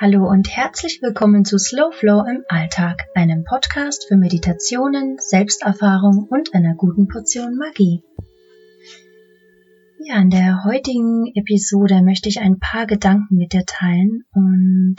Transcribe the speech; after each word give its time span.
Hallo 0.00 0.28
und 0.28 0.48
herzlich 0.48 1.02
willkommen 1.02 1.44
zu 1.44 1.58
Slow 1.58 1.90
Flow 1.90 2.24
im 2.24 2.44
Alltag, 2.48 3.06
einem 3.16 3.42
Podcast 3.42 4.06
für 4.06 4.16
Meditationen, 4.16 5.16
Selbsterfahrung 5.18 6.28
und 6.30 6.54
einer 6.54 6.76
guten 6.76 7.08
Portion 7.08 7.56
Magie. 7.56 8.04
Ja, 9.98 10.20
in 10.20 10.30
der 10.30 10.62
heutigen 10.62 11.26
Episode 11.34 12.00
möchte 12.04 12.28
ich 12.28 12.38
ein 12.38 12.60
paar 12.60 12.86
Gedanken 12.86 13.38
mit 13.38 13.52
dir 13.52 13.64
teilen 13.66 14.22
und 14.30 14.98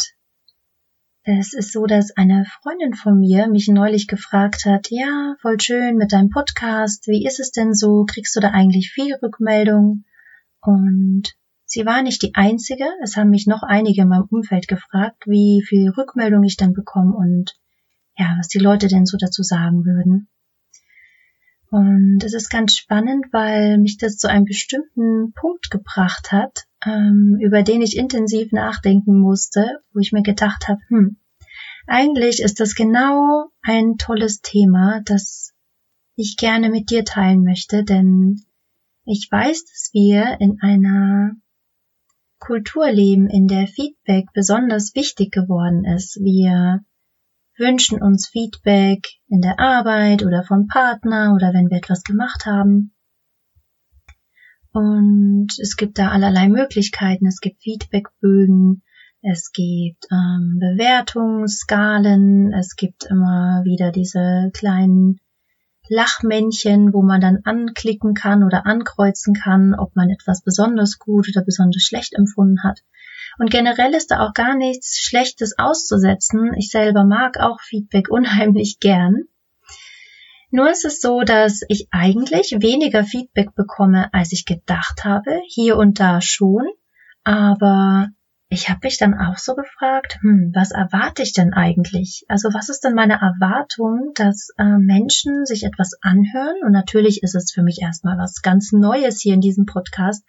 es 1.24 1.54
ist 1.54 1.72
so, 1.72 1.86
dass 1.86 2.12
eine 2.18 2.44
Freundin 2.62 2.94
von 2.94 3.22
mir 3.22 3.48
mich 3.48 3.70
neulich 3.70 4.06
gefragt 4.06 4.66
hat, 4.66 4.88
ja, 4.90 5.36
voll 5.42 5.62
schön 5.62 5.96
mit 5.96 6.12
deinem 6.12 6.30
Podcast, 6.30 7.08
wie 7.08 7.26
ist 7.26 7.40
es 7.40 7.52
denn 7.52 7.74
so, 7.74 8.04
kriegst 8.04 8.36
du 8.36 8.42
da 8.42 8.50
eigentlich 8.50 8.92
viel 8.92 9.16
Rückmeldung? 9.24 10.04
Und 10.60 11.32
Sie 11.72 11.86
war 11.86 12.02
nicht 12.02 12.24
die 12.24 12.34
einzige, 12.34 12.86
es 13.04 13.16
haben 13.16 13.30
mich 13.30 13.46
noch 13.46 13.62
einige 13.62 14.02
in 14.02 14.08
meinem 14.08 14.28
Umfeld 14.32 14.68
gefragt, 14.68 15.28
wie 15.28 15.64
viel 15.64 15.92
Rückmeldung 15.92 16.44
ich 16.44 16.58
dann 16.58 16.74
bekomme 16.74 17.16
und 17.16 17.54
ja, 18.18 18.36
was 18.40 18.48
die 18.48 18.58
Leute 18.58 18.88
denn 18.88 19.06
so 19.06 19.18
dazu 19.18 19.44
sagen 19.44 19.86
würden. 19.86 20.30
Und 21.70 22.24
es 22.24 22.34
ist 22.34 22.50
ganz 22.50 22.74
spannend, 22.74 23.28
weil 23.32 23.78
mich 23.78 23.98
das 23.98 24.18
zu 24.18 24.28
einem 24.28 24.46
bestimmten 24.46 25.32
Punkt 25.34 25.70
gebracht 25.70 26.32
hat, 26.32 26.66
ähm, 26.84 27.38
über 27.40 27.62
den 27.62 27.84
ich 27.84 27.98
intensiv 27.98 28.52
nachdenken 28.52 29.20
musste, 29.20 29.80
wo 29.94 30.00
ich 30.00 30.12
mir 30.12 30.24
gedacht 30.24 30.68
habe, 30.68 30.80
hm, 30.88 31.18
eigentlich 31.86 32.42
ist 32.42 32.60
das 32.60 32.74
genau 32.74 33.52
ein 33.62 33.98
tolles 34.00 34.42
Thema, 34.42 35.02
das 35.06 35.54
ich 36.16 36.36
gerne 36.36 36.72
mit 36.72 36.90
dir 36.90 37.06
teilen 37.06 37.44
möchte, 37.44 37.84
denn 37.84 38.42
ich 39.06 39.28
weiß, 39.30 39.66
dass 39.66 39.92
wir 39.94 40.38
in 40.40 40.58
einer 40.62 41.36
Kultur 42.40 42.92
leben, 42.92 43.30
in 43.30 43.48
der 43.48 43.68
Feedback 43.68 44.26
besonders 44.34 44.96
wichtig 44.96 45.32
geworden 45.32 45.86
ist. 45.86 46.16
Wir 46.22 46.80
wünschen 47.58 48.02
uns 48.02 48.28
Feedback 48.28 49.06
in 49.28 49.42
der 49.42 49.60
Arbeit 49.60 50.24
oder 50.26 50.44
vom 50.44 50.68
Partner 50.68 51.34
oder 51.36 51.54
wenn 51.54 51.70
wir 51.70 51.78
etwas 51.78 52.04
gemacht 52.04 52.46
haben. 52.46 52.94
Und 54.72 55.48
es 55.60 55.76
gibt 55.76 56.00
da 56.00 56.10
allerlei 56.10 56.48
Möglichkeiten. 56.48 57.28
Es 57.28 57.42
gibt 57.42 57.62
Feedbackbögen, 57.62 58.84
es 59.22 59.52
gibt 59.52 60.06
ähm, 60.12 60.58
Bewertungsskalen, 60.60 62.54
es 62.54 62.76
gibt 62.76 63.06
immer 63.06 63.64
wieder 63.66 63.92
diese 63.92 64.50
kleinen 64.54 65.20
Lachmännchen, 65.90 66.94
wo 66.94 67.02
man 67.02 67.20
dann 67.20 67.40
anklicken 67.44 68.14
kann 68.14 68.44
oder 68.44 68.66
ankreuzen 68.66 69.34
kann, 69.34 69.74
ob 69.74 69.96
man 69.96 70.10
etwas 70.10 70.44
besonders 70.44 71.00
gut 71.00 71.28
oder 71.30 71.44
besonders 71.44 71.84
schlecht 71.84 72.14
empfunden 72.14 72.64
hat. 72.64 72.82
Und 73.40 73.52
generell 73.52 73.94
ist 73.94 74.12
da 74.12 74.20
auch 74.20 74.34
gar 74.34 74.56
nichts 74.56 75.02
Schlechtes 75.02 75.58
auszusetzen. 75.58 76.54
Ich 76.56 76.70
selber 76.70 77.04
mag 77.04 77.40
auch 77.40 77.60
Feedback 77.62 78.08
unheimlich 78.10 78.80
gern. 78.80 79.24
Nur 80.52 80.70
ist 80.70 80.86
es 80.86 81.00
so, 81.00 81.22
dass 81.22 81.62
ich 81.68 81.88
eigentlich 81.92 82.56
weniger 82.60 83.04
Feedback 83.04 83.54
bekomme, 83.56 84.12
als 84.14 84.32
ich 84.32 84.46
gedacht 84.46 85.06
habe. 85.06 85.42
Hier 85.48 85.78
und 85.78 86.00
da 86.00 86.22
schon. 86.22 86.66
Aber 87.24 88.08
ich 88.52 88.68
habe 88.68 88.80
mich 88.84 88.98
dann 88.98 89.14
auch 89.14 89.38
so 89.38 89.54
gefragt, 89.54 90.18
hm, 90.22 90.52
was 90.56 90.72
erwarte 90.72 91.22
ich 91.22 91.34
denn 91.34 91.54
eigentlich? 91.54 92.26
Also 92.28 92.50
was 92.52 92.70
ist 92.70 92.84
denn 92.84 92.96
meine 92.96 93.22
Erwartung, 93.22 94.12
dass 94.16 94.50
äh, 94.58 94.64
Menschen 94.64 95.46
sich 95.46 95.66
etwas 95.66 95.92
anhören? 96.02 96.56
Und 96.64 96.72
natürlich 96.72 97.22
ist 97.22 97.36
es 97.36 97.52
für 97.52 97.62
mich 97.62 97.80
erstmal 97.80 98.18
was 98.18 98.42
ganz 98.42 98.72
Neues 98.72 99.22
hier 99.22 99.36
in 99.36 99.42
diesem 99.42 99.68
Podcast, 99.68 100.26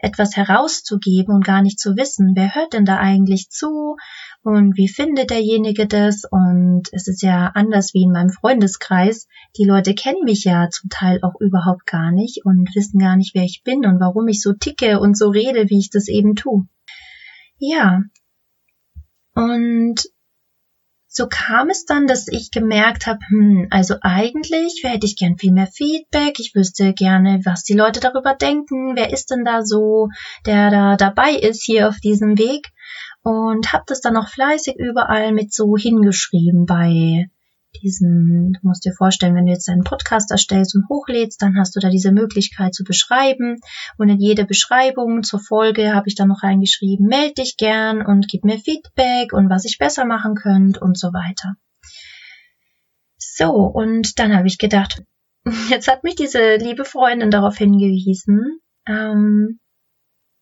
etwas 0.00 0.36
herauszugeben 0.36 1.34
und 1.34 1.46
gar 1.46 1.62
nicht 1.62 1.80
zu 1.80 1.96
wissen, 1.96 2.32
wer 2.34 2.54
hört 2.54 2.74
denn 2.74 2.84
da 2.84 2.98
eigentlich 2.98 3.48
zu 3.48 3.96
und 4.42 4.76
wie 4.76 4.88
findet 4.88 5.30
derjenige 5.30 5.86
das? 5.86 6.24
Und 6.30 6.88
es 6.92 7.08
ist 7.08 7.22
ja 7.22 7.52
anders 7.54 7.94
wie 7.94 8.02
in 8.02 8.12
meinem 8.12 8.30
Freundeskreis. 8.30 9.28
Die 9.56 9.64
Leute 9.64 9.94
kennen 9.94 10.24
mich 10.24 10.44
ja 10.44 10.68
zum 10.68 10.90
Teil 10.90 11.20
auch 11.22 11.40
überhaupt 11.40 11.86
gar 11.86 12.12
nicht 12.12 12.44
und 12.44 12.68
wissen 12.74 12.98
gar 12.98 13.16
nicht, 13.16 13.34
wer 13.34 13.44
ich 13.44 13.62
bin 13.64 13.86
und 13.86 13.98
warum 13.98 14.28
ich 14.28 14.42
so 14.42 14.52
ticke 14.52 15.00
und 15.00 15.16
so 15.16 15.30
rede, 15.30 15.70
wie 15.70 15.78
ich 15.78 15.90
das 15.90 16.08
eben 16.08 16.34
tue. 16.34 16.66
Ja. 17.64 18.02
Und 19.36 20.02
so 21.06 21.28
kam 21.28 21.70
es 21.70 21.84
dann, 21.84 22.08
dass 22.08 22.26
ich 22.26 22.50
gemerkt 22.50 23.06
habe, 23.06 23.20
hm, 23.28 23.68
also 23.70 23.94
eigentlich 24.00 24.80
hätte 24.82 25.06
ich 25.06 25.16
gern 25.16 25.38
viel 25.38 25.52
mehr 25.52 25.68
Feedback. 25.68 26.40
Ich 26.40 26.56
wüsste 26.56 26.92
gerne, 26.92 27.40
was 27.44 27.62
die 27.62 27.74
Leute 27.74 28.00
darüber 28.00 28.34
denken. 28.34 28.96
Wer 28.96 29.12
ist 29.12 29.30
denn 29.30 29.44
da 29.44 29.62
so, 29.62 30.08
der 30.44 30.70
da 30.70 30.96
dabei 30.96 31.34
ist 31.34 31.62
hier 31.62 31.88
auf 31.88 32.00
diesem 32.00 32.36
Weg? 32.36 32.72
Und 33.22 33.72
habe 33.72 33.84
das 33.86 34.00
dann 34.00 34.16
auch 34.16 34.28
fleißig 34.28 34.74
überall 34.76 35.32
mit 35.32 35.52
so 35.52 35.76
hingeschrieben 35.76 36.66
bei 36.66 37.28
diesen, 37.82 38.52
du 38.52 38.60
musst 38.62 38.84
dir 38.84 38.92
vorstellen, 38.92 39.34
wenn 39.34 39.46
du 39.46 39.52
jetzt 39.52 39.68
einen 39.68 39.84
Podcast 39.84 40.30
erstellst 40.30 40.74
und 40.74 40.88
hochlädst, 40.88 41.40
dann 41.40 41.56
hast 41.58 41.74
du 41.74 41.80
da 41.80 41.88
diese 41.88 42.12
Möglichkeit 42.12 42.74
zu 42.74 42.84
beschreiben. 42.84 43.58
Und 43.98 44.08
in 44.08 44.18
jede 44.18 44.44
Beschreibung 44.44 45.22
zur 45.22 45.40
Folge 45.40 45.94
habe 45.94 46.08
ich 46.08 46.14
dann 46.14 46.28
noch 46.28 46.42
reingeschrieben, 46.42 47.06
melde 47.06 47.34
dich 47.34 47.56
gern 47.56 48.04
und 48.04 48.28
gib 48.28 48.44
mir 48.44 48.58
Feedback 48.58 49.32
und 49.32 49.50
was 49.50 49.64
ich 49.64 49.78
besser 49.78 50.04
machen 50.04 50.34
könnt 50.34 50.80
und 50.80 50.98
so 50.98 51.08
weiter. 51.08 51.54
So, 53.18 53.50
und 53.52 54.18
dann 54.18 54.36
habe 54.36 54.46
ich 54.46 54.58
gedacht, 54.58 55.02
jetzt 55.70 55.88
hat 55.88 56.04
mich 56.04 56.14
diese 56.14 56.56
liebe 56.56 56.84
Freundin 56.84 57.30
darauf 57.30 57.56
hingewiesen, 57.56 58.60
ähm, 58.86 59.58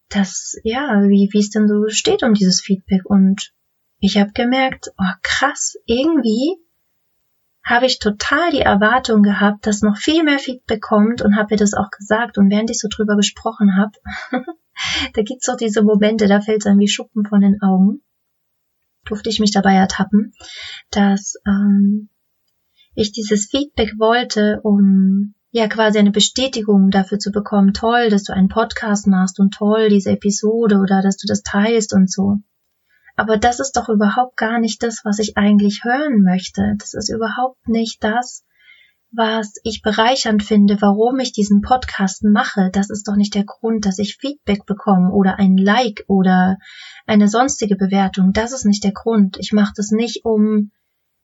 dass, 0.08 0.56
ja, 0.64 1.02
wie, 1.06 1.28
wie 1.32 1.38
es 1.38 1.50
denn 1.50 1.68
so 1.68 1.88
steht 1.88 2.22
um 2.22 2.34
dieses 2.34 2.60
Feedback. 2.60 3.02
Und 3.04 3.52
ich 4.00 4.18
habe 4.18 4.32
gemerkt, 4.32 4.88
oh 4.98 5.14
krass, 5.22 5.76
irgendwie 5.86 6.56
habe 7.64 7.86
ich 7.86 7.98
total 7.98 8.50
die 8.50 8.60
Erwartung 8.60 9.22
gehabt, 9.22 9.66
dass 9.66 9.82
noch 9.82 9.96
viel 9.96 10.22
mehr 10.24 10.38
Feedback 10.38 10.80
kommt 10.80 11.22
und 11.22 11.36
habe 11.36 11.54
ihr 11.54 11.58
das 11.58 11.74
auch 11.74 11.90
gesagt. 11.90 12.38
Und 12.38 12.50
während 12.50 12.70
ich 12.70 12.78
so 12.78 12.88
drüber 12.88 13.16
gesprochen 13.16 13.76
habe, 13.76 13.92
da 15.14 15.22
gibt's 15.22 15.46
so 15.46 15.56
diese 15.56 15.82
Momente, 15.82 16.26
da 16.26 16.40
fällt 16.40 16.60
es 16.60 16.66
einem 16.66 16.80
wie 16.80 16.88
Schuppen 16.88 17.24
von 17.26 17.40
den 17.40 17.60
Augen. 17.62 18.02
Durfte 19.04 19.28
ich 19.28 19.40
mich 19.40 19.52
dabei 19.52 19.74
ertappen, 19.74 20.32
dass 20.90 21.34
ähm, 21.46 22.10
ich 22.94 23.12
dieses 23.12 23.46
Feedback 23.46 23.94
wollte, 23.98 24.60
um 24.62 25.34
ja 25.50 25.68
quasi 25.68 25.98
eine 25.98 26.12
Bestätigung 26.12 26.90
dafür 26.90 27.18
zu 27.18 27.30
bekommen, 27.32 27.72
toll, 27.72 28.08
dass 28.08 28.24
du 28.24 28.32
einen 28.32 28.48
Podcast 28.48 29.06
machst 29.06 29.40
und 29.40 29.52
toll, 29.52 29.88
diese 29.88 30.10
Episode 30.10 30.76
oder 30.78 31.02
dass 31.02 31.16
du 31.16 31.26
das 31.26 31.42
teilst 31.42 31.92
und 31.92 32.10
so. 32.10 32.38
Aber 33.20 33.36
das 33.36 33.60
ist 33.60 33.76
doch 33.76 33.90
überhaupt 33.90 34.38
gar 34.38 34.58
nicht 34.58 34.82
das, 34.82 35.02
was 35.04 35.18
ich 35.18 35.36
eigentlich 35.36 35.84
hören 35.84 36.22
möchte. 36.22 36.72
Das 36.78 36.94
ist 36.94 37.10
überhaupt 37.10 37.68
nicht 37.68 38.02
das, 38.02 38.46
was 39.12 39.56
ich 39.62 39.82
bereichernd 39.82 40.42
finde, 40.42 40.80
warum 40.80 41.18
ich 41.18 41.34
diesen 41.34 41.60
Podcast 41.60 42.24
mache. 42.24 42.70
Das 42.72 42.88
ist 42.88 43.06
doch 43.06 43.16
nicht 43.16 43.34
der 43.34 43.44
Grund, 43.44 43.84
dass 43.84 43.98
ich 43.98 44.16
Feedback 44.16 44.64
bekomme 44.64 45.12
oder 45.12 45.38
ein 45.38 45.58
Like 45.58 46.02
oder 46.06 46.56
eine 47.06 47.28
sonstige 47.28 47.76
Bewertung. 47.76 48.32
Das 48.32 48.52
ist 48.52 48.64
nicht 48.64 48.84
der 48.84 48.92
Grund. 48.92 49.36
Ich 49.38 49.52
mache 49.52 49.74
das 49.76 49.90
nicht, 49.90 50.24
um 50.24 50.70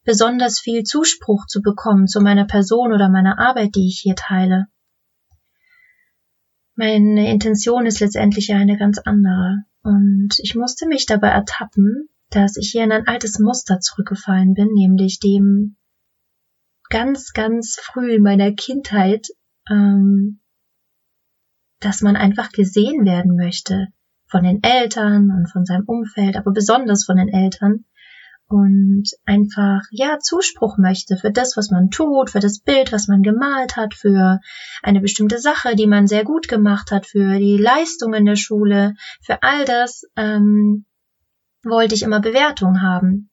besonders 0.04 0.60
viel 0.60 0.82
Zuspruch 0.82 1.46
zu 1.46 1.62
bekommen 1.62 2.08
zu 2.08 2.20
meiner 2.20 2.44
Person 2.44 2.92
oder 2.92 3.08
meiner 3.08 3.38
Arbeit, 3.38 3.74
die 3.74 3.88
ich 3.88 4.00
hier 4.02 4.16
teile. 4.16 4.66
Meine 6.74 7.30
Intention 7.32 7.86
ist 7.86 8.00
letztendlich 8.00 8.48
ja 8.48 8.56
eine 8.56 8.76
ganz 8.76 8.98
andere. 8.98 9.64
Und 9.86 10.40
ich 10.40 10.56
musste 10.56 10.88
mich 10.88 11.06
dabei 11.06 11.28
ertappen, 11.28 12.08
dass 12.30 12.56
ich 12.56 12.72
hier 12.72 12.82
in 12.82 12.90
ein 12.90 13.06
altes 13.06 13.38
Muster 13.38 13.78
zurückgefallen 13.78 14.52
bin, 14.54 14.66
nämlich 14.72 15.20
dem 15.20 15.76
ganz, 16.90 17.32
ganz 17.32 17.78
früh 17.80 18.16
in 18.16 18.22
meiner 18.24 18.50
Kindheit, 18.50 19.28
ähm, 19.70 20.40
dass 21.78 22.02
man 22.02 22.16
einfach 22.16 22.50
gesehen 22.50 23.04
werden 23.04 23.36
möchte 23.36 23.86
von 24.26 24.42
den 24.42 24.60
Eltern 24.64 25.30
und 25.30 25.48
von 25.52 25.64
seinem 25.64 25.84
Umfeld, 25.86 26.36
aber 26.36 26.50
besonders 26.50 27.04
von 27.04 27.18
den 27.18 27.28
Eltern 27.28 27.84
und 28.48 29.04
einfach, 29.24 29.82
ja, 29.90 30.18
Zuspruch 30.20 30.78
möchte 30.78 31.16
für 31.16 31.32
das, 31.32 31.56
was 31.56 31.70
man 31.70 31.90
tut, 31.90 32.30
für 32.30 32.38
das 32.38 32.60
Bild, 32.60 32.92
was 32.92 33.08
man 33.08 33.22
gemalt 33.22 33.76
hat, 33.76 33.94
für 33.94 34.38
eine 34.82 35.00
bestimmte 35.00 35.38
Sache, 35.40 35.74
die 35.74 35.86
man 35.86 36.06
sehr 36.06 36.22
gut 36.22 36.46
gemacht 36.46 36.92
hat, 36.92 37.06
für 37.06 37.38
die 37.38 37.56
Leistung 37.56 38.14
in 38.14 38.24
der 38.24 38.36
Schule, 38.36 38.94
für 39.20 39.42
all 39.42 39.64
das 39.64 40.04
ähm, 40.16 40.84
wollte 41.64 41.96
ich 41.96 42.02
immer 42.02 42.20
Bewertung 42.20 42.82
haben. 42.82 43.30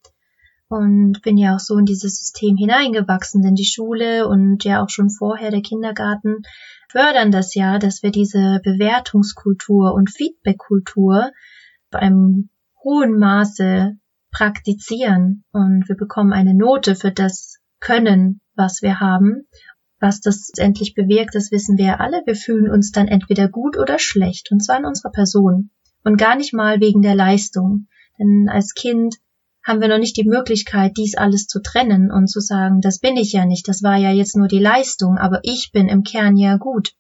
Und 0.68 1.22
bin 1.22 1.38
ja 1.38 1.56
auch 1.56 1.60
so 1.60 1.78
in 1.78 1.86
dieses 1.86 2.18
System 2.18 2.58
hineingewachsen, 2.58 3.44
denn 3.44 3.54
die 3.54 3.66
Schule 3.66 4.28
und 4.28 4.64
ja 4.64 4.84
auch 4.84 4.90
schon 4.90 5.12
vorher 5.12 5.52
der 5.52 5.62
Kindergarten 5.62 6.42
fördern 6.90 7.30
das 7.30 7.54
ja, 7.54 7.78
dass 7.78 8.02
wir 8.02 8.10
diese 8.10 8.60
Bewertungskultur 8.64 9.94
und 9.94 10.10
Feedbackkultur 10.10 11.32
bei 11.92 12.00
einem 12.00 12.50
hohen 12.84 13.20
Maße 13.20 13.98
praktizieren 14.34 15.44
und 15.52 15.88
wir 15.88 15.96
bekommen 15.96 16.34
eine 16.34 16.54
Note 16.54 16.96
für 16.96 17.12
das 17.12 17.60
Können, 17.80 18.42
was 18.56 18.82
wir 18.82 19.00
haben. 19.00 19.48
Was 20.00 20.20
das 20.20 20.50
endlich 20.58 20.96
bewirkt, 20.96 21.34
das 21.34 21.52
wissen 21.52 21.78
wir 21.78 21.86
ja 21.86 21.96
alle. 22.00 22.22
Wir 22.26 22.36
fühlen 22.36 22.70
uns 22.70 22.92
dann 22.92 23.08
entweder 23.08 23.48
gut 23.48 23.78
oder 23.78 24.00
schlecht, 24.00 24.52
und 24.52 24.62
zwar 24.62 24.80
in 24.80 24.86
unserer 24.86 25.12
Person. 25.12 25.70
Und 26.04 26.18
gar 26.18 26.36
nicht 26.36 26.54
mal 26.54 26.82
wegen 26.82 27.02
der 27.02 27.16
Leistung. 27.16 27.88
Denn 28.20 28.50
als 28.50 28.74
Kind 28.74 29.16
haben 29.64 29.80
wir 29.80 29.88
noch 29.88 30.00
nicht 30.00 30.18
die 30.18 30.28
Möglichkeit, 30.28 30.98
dies 30.98 31.16
alles 31.16 31.48
zu 31.48 31.62
trennen 31.62 32.12
und 32.12 32.28
zu 32.28 32.42
sagen, 32.42 32.82
das 32.82 33.00
bin 33.00 33.16
ich 33.16 33.32
ja 33.32 33.46
nicht, 33.46 33.68
das 33.70 33.82
war 33.82 33.96
ja 33.96 34.12
jetzt 34.12 34.36
nur 34.36 34.50
die 34.50 34.60
Leistung, 34.60 35.18
aber 35.18 35.40
ich 35.44 35.72
bin 35.72 35.88
im 35.88 36.04
Kern 36.04 36.36
ja 36.36 36.58
gut. 36.58 36.92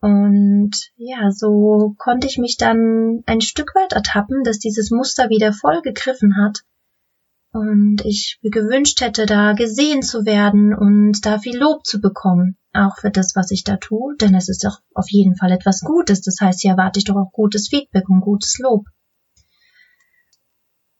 Und 0.00 0.70
ja, 0.96 1.30
so 1.30 1.94
konnte 1.98 2.26
ich 2.26 2.38
mich 2.38 2.56
dann 2.56 3.22
ein 3.26 3.40
Stück 3.40 3.74
weit 3.74 3.92
ertappen, 3.92 4.44
dass 4.44 4.58
dieses 4.58 4.90
Muster 4.90 5.28
wieder 5.28 5.52
voll 5.52 5.82
gegriffen 5.82 6.36
hat 6.36 6.60
und 7.52 8.00
ich 8.04 8.38
mir 8.42 8.50
gewünscht 8.50 9.00
hätte, 9.00 9.26
da 9.26 9.52
gesehen 9.52 10.02
zu 10.02 10.24
werden 10.24 10.74
und 10.74 11.26
da 11.26 11.38
viel 11.38 11.58
Lob 11.58 11.84
zu 11.84 12.00
bekommen, 12.00 12.56
auch 12.72 12.96
für 12.98 13.10
das, 13.10 13.32
was 13.34 13.50
ich 13.50 13.64
da 13.64 13.76
tue, 13.76 14.16
denn 14.16 14.34
es 14.34 14.48
ist 14.48 14.64
doch 14.64 14.78
auf 14.94 15.10
jeden 15.10 15.36
Fall 15.36 15.50
etwas 15.52 15.80
Gutes, 15.80 16.20
das 16.20 16.36
heißt, 16.40 16.60
hier 16.62 16.72
erwarte 16.72 16.98
ich 16.98 17.04
doch 17.04 17.16
auch 17.16 17.32
gutes 17.32 17.68
Feedback 17.68 18.08
und 18.08 18.20
gutes 18.20 18.58
Lob. 18.58 18.86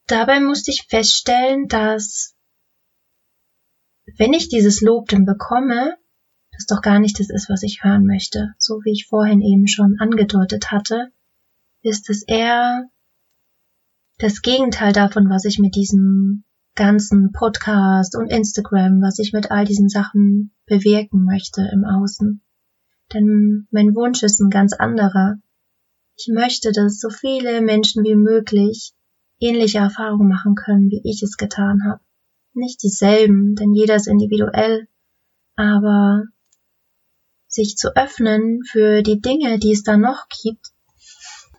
Dabei 0.07 0.41
musste 0.41 0.73
ich 0.73 0.87
feststellen, 0.89 1.69
dass 1.69 2.35
wenn 4.19 4.33
ich 4.33 4.49
dieses 4.49 4.81
Lob 4.81 5.09
dann 5.09 5.25
bekomme, 5.25 5.95
das 6.61 6.67
doch 6.67 6.83
gar 6.83 7.01
nicht 7.01 7.19
das 7.19 7.31
ist, 7.31 7.49
was 7.49 7.63
ich 7.63 7.83
hören 7.83 8.05
möchte. 8.05 8.55
So 8.59 8.81
wie 8.85 8.93
ich 8.93 9.07
vorhin 9.09 9.41
eben 9.41 9.67
schon 9.67 9.97
angedeutet 9.99 10.71
hatte, 10.71 11.11
ist 11.83 12.11
es 12.11 12.23
eher 12.23 12.85
das 14.19 14.43
Gegenteil 14.43 14.93
davon, 14.93 15.31
was 15.31 15.47
ich 15.47 15.59
mit 15.59 15.75
diesem 15.75 16.45
ganzen 16.75 17.33
Podcast 17.33 18.15
und 18.15 18.31
Instagram, 18.31 19.01
was 19.01 19.19
ich 19.19 19.33
mit 19.33 19.51
all 19.51 19.65
diesen 19.65 19.89
Sachen 19.89 20.55
bewirken 20.67 21.25
möchte 21.25 21.67
im 21.73 21.85
Außen. 21.87 22.43
Denn 23.15 23.67
mein 23.71 23.95
Wunsch 23.95 24.23
ist 24.23 24.41
ein 24.41 24.51
ganz 24.51 24.75
anderer. 24.75 25.37
Ich 26.17 26.29
möchte, 26.31 26.73
dass 26.73 27.01
so 27.01 27.09
viele 27.09 27.63
Menschen 27.63 28.05
wie 28.05 28.17
möglich 28.17 28.93
ähnliche 29.39 29.79
Erfahrungen 29.79 30.29
machen 30.29 30.55
können, 30.55 30.91
wie 30.91 31.01
ich 31.05 31.23
es 31.23 31.39
getan 31.39 31.81
habe. 31.89 32.03
Nicht 32.53 32.83
dieselben, 32.83 33.55
denn 33.55 33.73
jeder 33.73 33.95
ist 33.95 34.09
individuell, 34.09 34.87
aber 35.57 36.25
sich 37.51 37.77
zu 37.77 37.95
öffnen 37.97 38.63
für 38.65 39.03
die 39.03 39.21
Dinge, 39.21 39.59
die 39.59 39.73
es 39.73 39.83
da 39.83 39.97
noch 39.97 40.27
gibt 40.43 40.69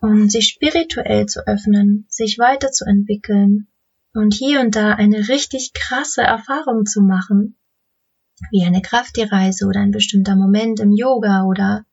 und 0.00 0.32
sich 0.32 0.48
spirituell 0.48 1.26
zu 1.26 1.46
öffnen, 1.46 2.06
sich 2.08 2.38
weiterzuentwickeln 2.38 3.68
und 4.14 4.34
hier 4.34 4.60
und 4.60 4.74
da 4.74 4.94
eine 4.94 5.28
richtig 5.28 5.72
krasse 5.74 6.22
Erfahrung 6.22 6.86
zu 6.86 7.02
machen, 7.02 7.56
wie 8.50 8.64
eine 8.64 8.82
Kraftreise 8.82 9.66
oder 9.66 9.80
ein 9.80 9.90
bestimmter 9.90 10.34
Moment 10.34 10.80
im 10.80 10.92
Yoga 10.92 11.44
oder 11.44 11.84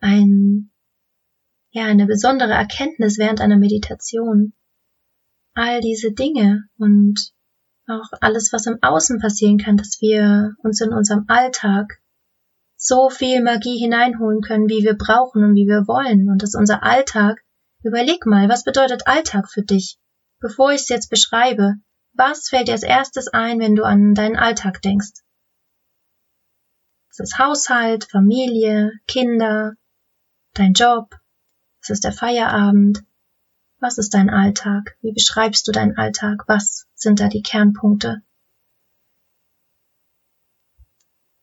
ein, 0.00 0.70
ja, 1.72 1.84
eine 1.84 2.06
besondere 2.06 2.52
Erkenntnis 2.52 3.18
während 3.18 3.40
einer 3.40 3.58
Meditation. 3.58 4.54
All 5.54 5.80
diese 5.80 6.12
Dinge 6.12 6.64
und 6.78 7.32
auch 7.88 8.08
alles, 8.20 8.52
was 8.52 8.66
im 8.66 8.78
Außen 8.80 9.18
passieren 9.18 9.58
kann, 9.58 9.76
dass 9.76 10.00
wir 10.00 10.54
uns 10.62 10.80
in 10.80 10.92
unserem 10.92 11.24
Alltag 11.26 12.00
so 12.82 13.10
viel 13.10 13.42
Magie 13.42 13.78
hineinholen 13.78 14.40
können, 14.40 14.68
wie 14.68 14.82
wir 14.82 14.94
brauchen 14.94 15.44
und 15.44 15.54
wie 15.54 15.66
wir 15.66 15.86
wollen. 15.86 16.30
Und 16.30 16.42
dass 16.42 16.54
unser 16.54 16.82
Alltag, 16.82 17.44
überleg 17.84 18.24
mal, 18.24 18.48
was 18.48 18.64
bedeutet 18.64 19.06
Alltag 19.06 19.50
für 19.50 19.62
dich? 19.62 19.98
Bevor 20.40 20.72
ich 20.72 20.80
es 20.80 20.88
jetzt 20.88 21.10
beschreibe, 21.10 21.74
was 22.14 22.48
fällt 22.48 22.68
dir 22.68 22.72
als 22.72 22.82
erstes 22.82 23.28
ein, 23.28 23.60
wenn 23.60 23.76
du 23.76 23.84
an 23.84 24.14
deinen 24.14 24.36
Alltag 24.36 24.80
denkst? 24.80 25.12
Es 27.10 27.20
ist 27.20 27.38
Haushalt, 27.38 28.06
Familie, 28.10 28.92
Kinder, 29.06 29.74
dein 30.54 30.72
Job, 30.72 31.14
es 31.82 31.90
ist 31.90 32.04
der 32.04 32.12
Feierabend, 32.12 33.04
was 33.78 33.98
ist 33.98 34.14
dein 34.14 34.30
Alltag? 34.30 34.96
Wie 35.02 35.12
beschreibst 35.12 35.66
du 35.68 35.72
deinen 35.72 35.96
Alltag? 35.96 36.44
Was 36.46 36.86
sind 36.94 37.20
da 37.20 37.28
die 37.28 37.42
Kernpunkte? 37.42 38.22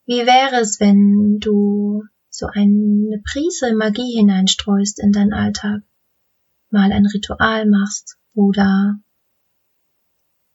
Wie 0.07 0.25
wäre 0.25 0.61
es, 0.61 0.79
wenn 0.79 1.39
du 1.39 2.05
so 2.29 2.47
eine 2.47 3.21
Prise 3.29 3.75
Magie 3.75 4.15
hineinstreust 4.15 4.99
in 4.99 5.11
deinen 5.11 5.33
Alltag? 5.33 5.81
Mal 6.69 6.93
ein 6.93 7.05
Ritual 7.05 7.67
machst 7.67 8.17
oder 8.33 8.95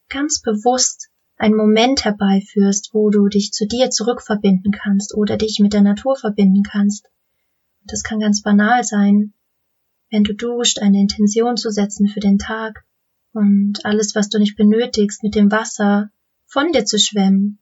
ganz 0.09 0.41
bewusst 0.41 1.11
einen 1.37 1.57
Moment 1.57 2.07
herbeiführst, 2.07 2.95
wo 2.95 3.11
du 3.11 3.29
dich 3.29 3.53
zu 3.53 3.67
dir 3.67 3.91
zurückverbinden 3.91 4.73
kannst 4.73 5.15
oder 5.15 5.37
dich 5.37 5.59
mit 5.61 5.75
der 5.75 5.83
Natur 5.83 6.17
verbinden 6.17 6.63
kannst. 6.63 7.11
Das 7.85 8.03
kann 8.05 8.21
ganz 8.21 8.43
banal 8.43 8.85
sein, 8.85 9.35
wenn 10.11 10.25
du 10.25 10.35
duscht, 10.35 10.79
eine 10.79 11.01
Intention 11.01 11.59
zu 11.59 11.71
setzen 11.71 12.09
für 12.09 12.21
den 12.21 12.39
Tag 12.39 12.85
und 13.33 13.85
alles, 13.85 14.15
was 14.15 14.31
du 14.31 14.39
nicht 14.39 14.57
benötigst, 14.57 15.23
mit 15.23 15.35
dem 15.35 15.51
Wasser 15.51 16.11
von 16.47 16.73
dir 16.73 16.87
zu 16.87 16.99
schwemmen. 16.99 17.62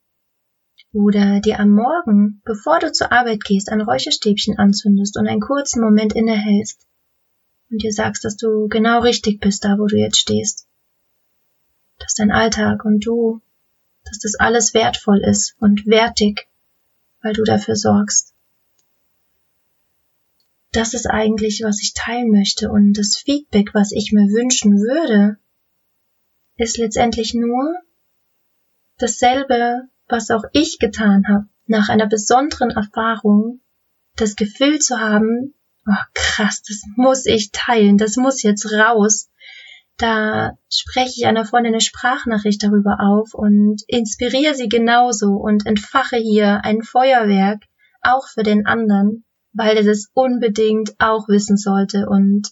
Oder 0.92 1.40
dir 1.40 1.60
am 1.60 1.70
Morgen, 1.70 2.42
bevor 2.44 2.81
du 2.81 2.90
zur 2.92 3.12
Arbeit 3.12 3.44
gehst, 3.44 3.70
ein 3.70 3.81
Räucherstäbchen 3.81 4.58
anzündest 4.58 5.16
und 5.16 5.28
einen 5.28 5.40
kurzen 5.40 5.82
Moment 5.82 6.14
innehältst 6.14 6.87
und 7.70 7.82
dir 7.82 7.92
sagst, 7.92 8.25
dass 8.25 8.37
du 8.37 8.69
genau 8.69 9.00
richtig 9.00 9.40
bist, 9.40 9.64
da 9.64 9.78
wo 9.78 9.87
du 9.87 9.96
jetzt 9.96 10.19
stehst. 10.19 10.66
Dass 11.98 12.14
dein 12.14 12.32
Alltag 12.32 12.84
und 12.84 13.06
du, 13.06 13.40
dass 14.04 14.19
das 14.19 14.34
alles 14.34 14.75
wertvoll 14.75 15.20
ist 15.20 15.54
und 15.60 15.87
wertig, 15.87 16.48
weil 17.22 17.34
du 17.34 17.44
dafür 17.44 17.76
sorgst 17.76 18.34
das 20.72 20.94
ist 20.94 21.06
eigentlich, 21.06 21.62
was 21.64 21.82
ich 21.82 21.94
teilen 21.94 22.31
möchte. 22.31 22.70
Und 22.70 22.94
das 22.94 23.16
Feedback, 23.16 23.75
was 23.75 23.92
ich 23.92 24.12
mir 24.12 24.28
wünschen 24.28 24.78
würde, 24.78 25.38
ist 26.56 26.78
letztendlich 26.78 27.34
nur 27.34 27.75
dasselbe, 28.98 29.88
was 30.11 30.31
auch 30.31 30.45
ich 30.53 30.79
getan 30.79 31.25
habe, 31.29 31.47
nach 31.67 31.89
einer 31.89 32.07
besonderen 32.07 32.71
Erfahrung, 32.71 33.61
das 34.17 34.37
Gefühl 34.37 34.79
zu 34.79 34.99
haben, 34.99 35.55
oh 35.87 36.03
krass, 36.15 36.62
das 36.62 36.83
muss 36.97 37.27
ich 37.27 37.53
teilen, 37.53 37.97
das 37.97 38.17
muss 38.17 38.43
jetzt 38.43 38.73
raus. 38.73 39.31
Da 39.97 40.57
spreche 40.73 41.12
ich 41.17 41.27
einer 41.27 41.45
Freundin 41.45 41.75
eine 41.75 41.81
Sprachnachricht 41.81 42.62
darüber 42.62 42.99
auf 43.01 43.35
und 43.35 43.83
inspiriere 43.87 44.55
sie 44.55 44.69
genauso 44.69 45.33
und 45.33 45.67
entfache 45.67 46.17
hier 46.17 46.65
ein 46.65 46.83
Feuerwerk, 46.83 47.65
auch 48.03 48.27
für 48.29 48.43
den 48.43 48.67
anderen, 48.67 49.25
weil 49.53 49.77
er 49.77 49.85
das 49.85 50.09
unbedingt 50.15 50.95
auch 50.99 51.29
wissen 51.29 51.57
sollte 51.57 52.09
und 52.09 52.49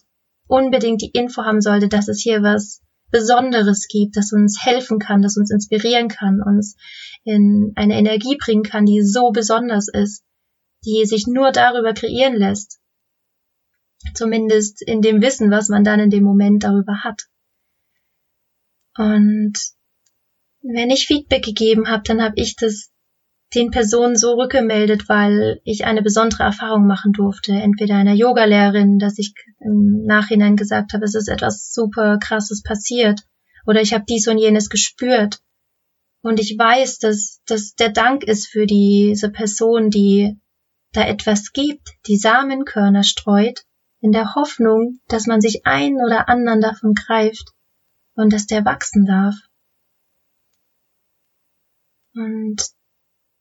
unbedingt 0.47 1.01
die 1.01 1.11
Info 1.11 1.43
haben 1.43 1.61
sollte, 1.61 1.87
dass 1.87 2.07
es 2.07 2.21
hier 2.21 2.43
was 2.43 2.81
Besonderes 3.11 3.87
gibt, 3.87 4.17
das 4.17 4.31
uns 4.31 4.63
helfen 4.63 4.99
kann, 4.99 5.21
das 5.21 5.37
uns 5.37 5.51
inspirieren 5.51 6.07
kann, 6.07 6.41
uns 6.41 6.75
in 7.23 7.73
eine 7.75 7.97
Energie 7.97 8.37
bringen 8.37 8.63
kann, 8.63 8.85
die 8.85 9.01
so 9.01 9.31
besonders 9.31 9.87
ist, 9.87 10.23
die 10.85 11.05
sich 11.05 11.27
nur 11.27 11.51
darüber 11.51 11.93
kreieren 11.93 12.35
lässt. 12.35 12.79
Zumindest 14.13 14.81
in 14.81 15.01
dem 15.01 15.21
Wissen, 15.21 15.51
was 15.51 15.69
man 15.69 15.83
dann 15.83 15.99
in 15.99 16.09
dem 16.09 16.23
Moment 16.23 16.63
darüber 16.63 17.03
hat. 17.03 17.23
Und 18.95 19.53
wenn 20.61 20.89
ich 20.89 21.07
Feedback 21.07 21.43
gegeben 21.43 21.89
habe, 21.89 22.03
dann 22.05 22.21
habe 22.21 22.35
ich 22.37 22.55
das 22.55 22.91
den 23.55 23.71
Personen 23.71 24.15
so 24.15 24.33
rückgemeldet, 24.33 25.09
weil 25.09 25.59
ich 25.63 25.85
eine 25.85 26.01
besondere 26.01 26.43
Erfahrung 26.43 26.85
machen 26.85 27.13
durfte. 27.13 27.53
Entweder 27.53 27.95
einer 27.95 28.13
Yogalehrerin, 28.13 28.99
dass 28.99 29.17
ich 29.17 29.33
im 29.59 30.03
Nachhinein 30.05 30.55
gesagt 30.55 30.93
habe, 30.93 31.05
es 31.05 31.15
ist 31.15 31.29
etwas 31.29 31.73
super 31.73 32.19
krasses 32.19 32.61
passiert. 32.61 33.21
Oder 33.65 33.81
ich 33.81 33.93
habe 33.93 34.05
dies 34.07 34.27
und 34.27 34.37
jenes 34.37 34.69
gespürt. 34.69 35.39
Und 36.21 36.39
ich 36.39 36.57
weiß, 36.57 36.99
dass 36.99 37.41
das 37.45 37.73
der 37.75 37.89
Dank 37.89 38.23
ist 38.23 38.47
für 38.47 38.65
diese 38.65 39.29
Person, 39.29 39.89
die 39.89 40.37
da 40.91 41.07
etwas 41.07 41.51
gibt, 41.51 41.89
die 42.07 42.17
Samenkörner 42.17 43.03
streut, 43.03 43.63
in 44.01 44.11
der 44.11 44.35
Hoffnung, 44.35 44.99
dass 45.07 45.27
man 45.27 45.41
sich 45.41 45.65
einen 45.65 45.97
oder 46.03 46.29
anderen 46.29 46.61
davon 46.61 46.93
greift 46.93 47.51
und 48.15 48.33
dass 48.33 48.47
der 48.47 48.65
wachsen 48.65 49.05
darf. 49.05 49.35
Und 52.13 52.78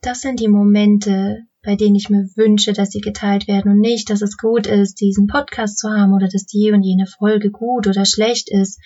das 0.09 0.23
sind 0.23 0.41
die 0.41 0.49
Momente, 0.49 1.43
bei 1.63 1.77
denen 1.77 1.95
ich 1.95 2.09
mir 2.09 2.31
wünsche, 2.35 2.73
dass 2.73 2.91
sie 2.91 3.03
geteilt 3.03 3.47
werden 3.47 3.73
und 3.73 3.79
nicht, 3.79 4.09
dass 4.09 4.23
es 4.23 4.39
gut 4.39 4.67
ist, 4.67 5.03
diesen 5.03 5.27
Podcast 5.27 5.77
zu 5.77 5.91
haben 5.91 6.15
oder 6.15 6.29
dass 6.29 6.47
die 6.47 6.73
und 6.73 6.83
jene 6.83 7.05
Folge 7.07 7.51
gut 7.51 7.87
oder 7.87 8.07
schlecht 8.07 8.49
ist. 8.51 8.81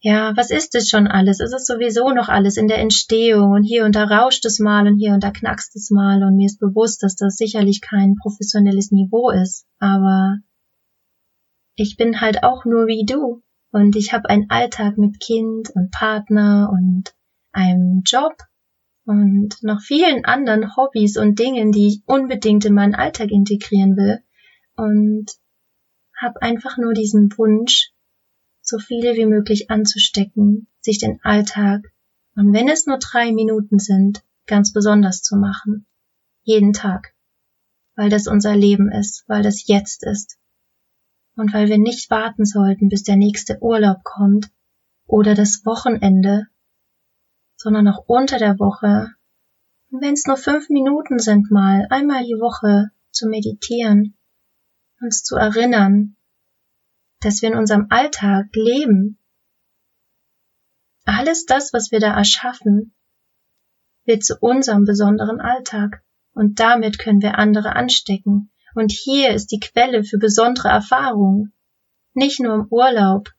Ja, 0.00 0.36
was 0.36 0.52
ist 0.52 0.76
es 0.76 0.88
schon 0.88 1.08
alles? 1.08 1.40
Es 1.40 1.52
ist 1.52 1.66
sowieso 1.66 2.10
noch 2.10 2.28
alles 2.28 2.58
in 2.58 2.68
der 2.68 2.78
Entstehung 2.78 3.50
und 3.54 3.64
hier 3.64 3.84
und 3.84 3.96
da 3.96 4.04
rauscht 4.04 4.44
es 4.44 4.60
mal 4.60 4.86
und 4.86 4.98
hier 4.98 5.14
und 5.14 5.24
da 5.24 5.32
knackst 5.32 5.74
es 5.74 5.90
mal 5.90 6.22
und 6.22 6.36
mir 6.36 6.46
ist 6.46 6.60
bewusst, 6.60 7.02
dass 7.02 7.16
das 7.16 7.34
sicherlich 7.36 7.80
kein 7.80 8.14
professionelles 8.14 8.92
Niveau 8.92 9.30
ist, 9.30 9.66
aber 9.80 10.36
ich 11.74 11.96
bin 11.96 12.20
halt 12.20 12.44
auch 12.44 12.64
nur 12.64 12.86
wie 12.86 13.04
du 13.04 13.42
und 13.72 13.96
ich 13.96 14.12
habe 14.12 14.28
einen 14.28 14.48
Alltag 14.48 14.96
mit 14.96 15.18
Kind 15.18 15.70
und 15.74 15.90
Partner 15.90 16.70
und 16.72 17.14
einem 17.52 18.02
Job 18.06 18.36
und 19.06 19.62
noch 19.62 19.80
vielen 19.80 20.24
anderen 20.24 20.76
Hobbys 20.76 21.16
und 21.16 21.38
Dingen, 21.38 21.72
die 21.72 21.86
ich 21.86 22.02
unbedingt 22.06 22.64
in 22.64 22.74
meinen 22.74 22.94
Alltag 22.94 23.30
integrieren 23.30 23.96
will. 23.96 24.18
Und 24.76 25.30
habe 26.20 26.42
einfach 26.42 26.76
nur 26.76 26.92
diesen 26.92 27.30
Wunsch, 27.38 27.92
so 28.60 28.78
viele 28.78 29.14
wie 29.14 29.26
möglich 29.26 29.70
anzustecken, 29.70 30.68
sich 30.80 30.98
den 30.98 31.20
Alltag, 31.22 31.82
und 32.36 32.52
wenn 32.52 32.68
es 32.68 32.86
nur 32.86 32.98
drei 32.98 33.32
Minuten 33.32 33.78
sind, 33.78 34.22
ganz 34.46 34.72
besonders 34.72 35.22
zu 35.22 35.36
machen. 35.36 35.86
Jeden 36.42 36.74
Tag. 36.74 37.14
Weil 37.96 38.10
das 38.10 38.26
unser 38.26 38.54
Leben 38.54 38.92
ist, 38.92 39.24
weil 39.26 39.42
das 39.42 39.66
jetzt 39.66 40.04
ist. 40.04 40.38
Und 41.34 41.54
weil 41.54 41.68
wir 41.68 41.78
nicht 41.78 42.10
warten 42.10 42.44
sollten, 42.44 42.88
bis 42.88 43.02
der 43.02 43.16
nächste 43.16 43.58
Urlaub 43.62 44.04
kommt 44.04 44.50
oder 45.06 45.34
das 45.34 45.62
Wochenende, 45.64 46.46
sondern 47.56 47.88
auch 47.88 48.04
unter 48.06 48.38
der 48.38 48.58
Woche, 48.58 49.14
wenn 49.90 50.14
es 50.14 50.26
nur 50.26 50.36
fünf 50.36 50.68
Minuten 50.68 51.18
sind, 51.18 51.50
mal 51.50 51.86
einmal 51.90 52.24
die 52.24 52.38
Woche 52.38 52.90
zu 53.10 53.28
meditieren, 53.28 54.16
uns 55.00 55.22
zu 55.22 55.36
erinnern, 55.36 56.16
dass 57.20 57.42
wir 57.42 57.50
in 57.50 57.58
unserem 57.58 57.86
Alltag 57.90 58.46
leben. 58.54 59.18
Alles 61.04 61.46
das, 61.46 61.72
was 61.72 61.90
wir 61.90 62.00
da 62.00 62.14
erschaffen, 62.16 62.94
wird 64.04 64.24
zu 64.24 64.36
unserem 64.38 64.84
besonderen 64.84 65.40
Alltag 65.40 66.02
und 66.32 66.60
damit 66.60 66.98
können 66.98 67.22
wir 67.22 67.38
andere 67.38 67.74
anstecken. 67.74 68.52
Und 68.74 68.92
hier 68.92 69.32
ist 69.32 69.52
die 69.52 69.60
Quelle 69.60 70.04
für 70.04 70.18
besondere 70.18 70.68
Erfahrungen, 70.68 71.54
nicht 72.12 72.40
nur 72.40 72.54
im 72.54 72.66
Urlaub. 72.68 73.30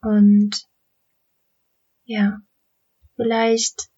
Und 0.00 0.68
ja, 2.04 2.38
vielleicht 3.16 3.88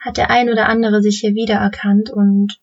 hat 0.00 0.16
der 0.16 0.30
ein 0.30 0.50
oder 0.50 0.68
andere 0.68 1.02
sich 1.02 1.20
hier 1.20 1.34
wiedererkannt 1.34 2.10
und 2.10 2.58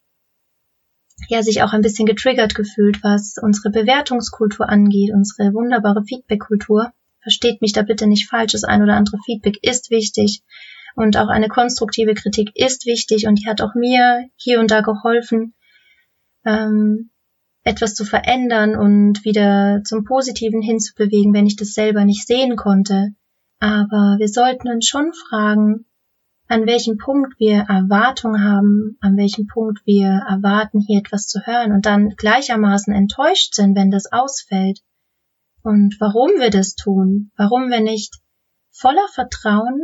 ja, 1.28 1.44
sich 1.44 1.64
auch 1.64 1.74
ein 1.74 1.82
bisschen 1.82 2.06
getriggert 2.06 2.56
gefühlt, 2.56 3.04
was 3.04 3.36
unsere 3.42 3.72
Bewertungskultur 3.72 4.70
angeht, 4.70 5.12
unsere 5.14 5.54
wunderbare 5.54 6.04
Feedbackkultur. 6.04 6.92
Versteht 7.22 7.62
mich 7.62 7.74
da 7.74 7.82
bitte 7.82 8.08
nicht 8.08 8.30
falsch, 8.30 8.54
das 8.54 8.64
ein 8.64 8.82
oder 8.82 8.96
andere 8.96 9.18
Feedback 9.26 9.58
ist 9.62 9.90
wichtig 9.90 10.42
und 10.96 11.18
auch 11.18 11.28
eine 11.28 11.48
konstruktive 11.48 12.14
Kritik 12.14 12.52
ist 12.56 12.86
wichtig 12.86 13.28
und 13.28 13.36
die 13.40 13.48
hat 13.48 13.62
auch 13.62 13.76
mir 13.76 14.30
hier 14.36 14.60
und 14.60 14.72
da 14.72 14.82
geholfen, 14.82 15.54
ähm, 16.46 17.12
etwas 17.64 17.94
zu 17.94 18.06
verändern 18.06 18.76
und 18.76 19.24
wieder 19.26 19.82
zum 19.84 20.04
Positiven 20.04 20.62
hinzubewegen, 20.62 21.34
wenn 21.34 21.46
ich 21.46 21.56
das 21.56 21.74
selber 21.74 22.06
nicht 22.06 22.26
sehen 22.26 22.56
konnte. 22.56 23.14
Aber 23.60 24.16
wir 24.20 24.28
sollten 24.28 24.70
uns 24.70 24.88
schon 24.88 25.12
fragen, 25.14 25.86
an 26.48 26.66
welchem 26.66 26.98
Punkt 26.98 27.40
wir 27.40 27.66
Erwartung 27.70 28.42
haben, 28.42 28.98
an 29.02 29.18
welchem 29.18 29.48
Punkt 29.48 29.86
wir 29.86 30.08
erwarten, 30.28 30.80
hier 30.80 31.00
etwas 31.00 31.28
zu 31.28 31.46
hören 31.46 31.72
und 31.74 31.86
dann 31.86 32.10
gleichermaßen 32.10 32.94
enttäuscht 32.94 33.54
sind, 33.54 33.76
wenn 33.76 33.92
das 33.92 34.12
ausfällt. 34.12 34.80
Und 35.62 35.98
warum 36.00 36.32
wir 36.40 36.50
das 36.50 36.76
tun, 36.76 37.32
warum 37.36 37.70
wir 37.70 37.82
nicht 37.82 38.18
voller 38.72 39.08
Vertrauen 39.14 39.84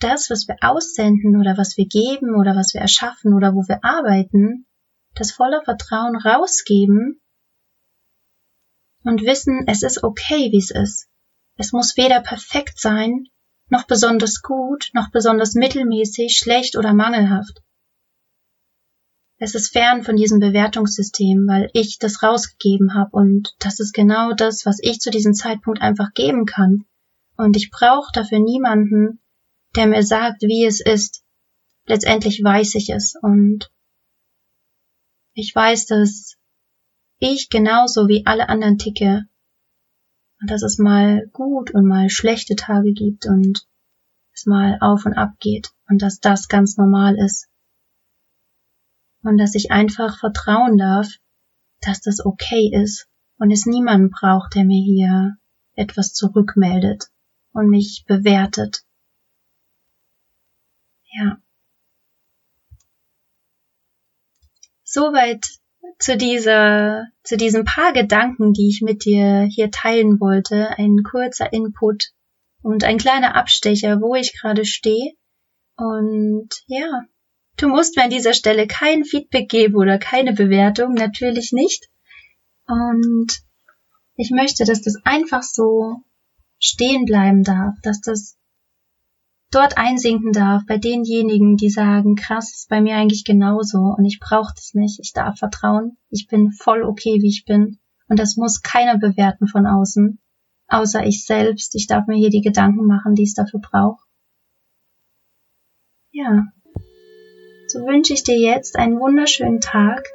das, 0.00 0.28
was 0.30 0.48
wir 0.48 0.56
aussenden 0.60 1.38
oder 1.38 1.56
was 1.56 1.76
wir 1.76 1.86
geben 1.86 2.34
oder 2.34 2.56
was 2.56 2.74
wir 2.74 2.80
erschaffen 2.80 3.34
oder 3.34 3.54
wo 3.54 3.62
wir 3.68 3.84
arbeiten, 3.84 4.66
das 5.14 5.30
voller 5.30 5.62
Vertrauen 5.62 6.16
rausgeben 6.16 7.20
und 9.04 9.22
wissen, 9.22 9.64
es 9.66 9.82
ist 9.82 10.02
okay, 10.02 10.50
wie 10.50 10.58
es 10.58 10.70
ist. 10.70 11.08
Es 11.56 11.72
muss 11.72 11.96
weder 11.96 12.20
perfekt 12.20 12.80
sein, 12.80 13.26
noch 13.68 13.86
besonders 13.86 14.42
gut, 14.42 14.90
noch 14.94 15.10
besonders 15.10 15.54
mittelmäßig, 15.54 16.36
schlecht 16.36 16.76
oder 16.76 16.92
mangelhaft. 16.92 17.62
Es 19.38 19.54
ist 19.54 19.72
fern 19.72 20.04
von 20.04 20.14
diesem 20.14 20.38
Bewertungssystem, 20.38 21.46
weil 21.48 21.68
ich 21.72 21.98
das 21.98 22.22
rausgegeben 22.22 22.94
habe 22.94 23.10
und 23.12 23.56
das 23.58 23.80
ist 23.80 23.92
genau 23.92 24.34
das, 24.34 24.64
was 24.66 24.78
ich 24.80 25.00
zu 25.00 25.10
diesem 25.10 25.34
Zeitpunkt 25.34 25.82
einfach 25.82 26.12
geben 26.14 26.46
kann. 26.46 26.84
Und 27.36 27.56
ich 27.56 27.70
brauche 27.70 28.12
dafür 28.12 28.38
niemanden, 28.38 29.20
der 29.74 29.88
mir 29.88 30.04
sagt, 30.04 30.42
wie 30.42 30.64
es 30.64 30.80
ist. 30.80 31.24
Letztendlich 31.86 32.40
weiß 32.44 32.76
ich 32.76 32.90
es 32.90 33.14
und 33.20 33.72
ich 35.34 35.52
weiß, 35.54 35.86
dass 35.86 36.36
ich 37.18 37.48
genauso 37.48 38.06
wie 38.06 38.26
alle 38.26 38.48
anderen 38.48 38.78
ticke 38.78 39.24
und 40.42 40.50
dass 40.50 40.62
es 40.62 40.76
mal 40.76 41.28
gut 41.32 41.70
und 41.72 41.86
mal 41.86 42.10
schlechte 42.10 42.56
Tage 42.56 42.92
gibt 42.92 43.26
und 43.26 43.64
es 44.34 44.44
mal 44.44 44.76
auf 44.80 45.06
und 45.06 45.14
ab 45.14 45.34
geht 45.38 45.70
und 45.88 46.02
dass 46.02 46.18
das 46.18 46.48
ganz 46.48 46.76
normal 46.76 47.16
ist. 47.16 47.48
Und 49.22 49.38
dass 49.38 49.54
ich 49.54 49.70
einfach 49.70 50.18
vertrauen 50.18 50.76
darf, 50.76 51.08
dass 51.80 52.00
das 52.00 52.24
okay 52.24 52.72
ist 52.74 53.08
und 53.38 53.52
es 53.52 53.66
niemanden 53.66 54.10
braucht, 54.10 54.56
der 54.56 54.64
mir 54.64 54.82
hier 54.82 55.36
etwas 55.74 56.12
zurückmeldet 56.12 57.06
und 57.52 57.68
mich 57.68 58.04
bewertet. 58.08 58.84
Ja. 61.12 61.40
Soweit 64.82 65.61
zu 65.98 66.16
dieser, 66.16 67.06
zu 67.22 67.36
diesen 67.36 67.64
paar 67.64 67.92
Gedanken, 67.92 68.52
die 68.52 68.68
ich 68.68 68.80
mit 68.82 69.04
dir 69.04 69.46
hier 69.50 69.70
teilen 69.70 70.20
wollte. 70.20 70.70
Ein 70.78 70.98
kurzer 71.02 71.52
Input 71.52 72.10
und 72.62 72.84
ein 72.84 72.98
kleiner 72.98 73.36
Abstecher, 73.36 74.00
wo 74.00 74.14
ich 74.14 74.38
gerade 74.38 74.64
stehe. 74.64 75.12
Und 75.76 76.48
ja, 76.66 77.02
du 77.56 77.68
musst 77.68 77.96
mir 77.96 78.04
an 78.04 78.10
dieser 78.10 78.34
Stelle 78.34 78.66
kein 78.66 79.04
Feedback 79.04 79.48
geben 79.48 79.76
oder 79.76 79.98
keine 79.98 80.32
Bewertung, 80.32 80.94
natürlich 80.94 81.52
nicht. 81.52 81.88
Und 82.66 83.28
ich 84.16 84.30
möchte, 84.30 84.64
dass 84.64 84.82
das 84.82 84.96
einfach 85.04 85.42
so 85.42 86.02
stehen 86.58 87.04
bleiben 87.04 87.42
darf, 87.42 87.74
dass 87.82 88.00
das 88.00 88.36
dort 89.52 89.76
einsinken 89.76 90.32
darf 90.32 90.62
bei 90.66 90.78
denjenigen, 90.78 91.56
die 91.56 91.70
sagen, 91.70 92.16
krass, 92.16 92.52
ist 92.52 92.68
bei 92.68 92.80
mir 92.80 92.96
eigentlich 92.96 93.24
genauso 93.24 93.94
und 93.96 94.04
ich 94.04 94.18
brauche 94.18 94.52
das 94.54 94.74
nicht, 94.74 94.98
ich 95.00 95.12
darf 95.12 95.38
vertrauen, 95.38 95.96
ich 96.10 96.26
bin 96.26 96.50
voll 96.50 96.82
okay, 96.82 97.18
wie 97.20 97.28
ich 97.28 97.44
bin 97.44 97.78
und 98.08 98.18
das 98.18 98.36
muss 98.36 98.62
keiner 98.62 98.98
bewerten 98.98 99.46
von 99.46 99.66
außen, 99.66 100.18
außer 100.68 101.06
ich 101.06 101.24
selbst, 101.24 101.74
ich 101.74 101.86
darf 101.86 102.06
mir 102.06 102.16
hier 102.16 102.30
die 102.30 102.40
Gedanken 102.40 102.86
machen, 102.86 103.14
die 103.14 103.24
es 103.24 103.34
dafür 103.34 103.60
braucht. 103.60 104.04
Ja, 106.10 106.46
so 107.68 107.80
wünsche 107.86 108.12
ich 108.12 108.22
dir 108.22 108.38
jetzt 108.38 108.76
einen 108.76 109.00
wunderschönen 109.00 109.60
Tag 109.60 110.06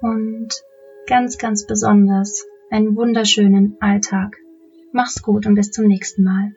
und 0.00 0.48
ganz, 1.06 1.38
ganz 1.38 1.66
besonders 1.66 2.44
einen 2.70 2.96
wunderschönen 2.96 3.76
Alltag. 3.80 4.36
Mach's 4.92 5.22
gut 5.22 5.46
und 5.46 5.54
bis 5.54 5.70
zum 5.70 5.86
nächsten 5.86 6.24
Mal. 6.24 6.52